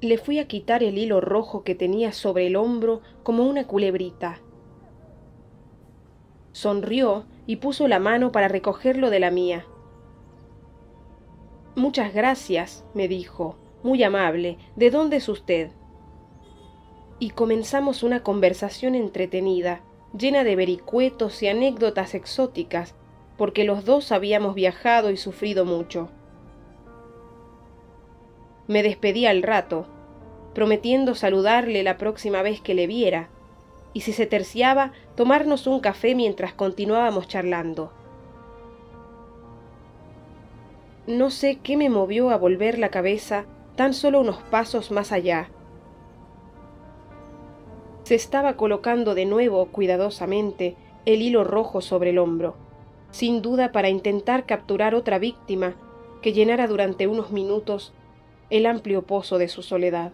[0.00, 4.40] Le fui a quitar el hilo rojo que tenía sobre el hombro como una culebrita.
[6.52, 9.66] Sonrió y puso la mano para recogerlo de la mía.
[11.76, 14.56] Muchas gracias, me dijo, muy amable.
[14.74, 15.70] ¿De dónde es usted?
[17.18, 19.82] Y comenzamos una conversación entretenida,
[20.18, 22.94] llena de vericuetos y anécdotas exóticas,
[23.36, 26.08] porque los dos habíamos viajado y sufrido mucho.
[28.70, 29.86] Me despedí al rato,
[30.54, 33.28] prometiendo saludarle la próxima vez que le viera,
[33.92, 37.90] y si se terciaba, tomarnos un café mientras continuábamos charlando.
[41.08, 43.44] No sé qué me movió a volver la cabeza
[43.74, 45.48] tan solo unos pasos más allá.
[48.04, 52.54] Se estaba colocando de nuevo cuidadosamente el hilo rojo sobre el hombro,
[53.10, 55.74] sin duda para intentar capturar otra víctima
[56.22, 57.92] que llenara durante unos minutos
[58.50, 60.12] el amplio pozo de su soledad.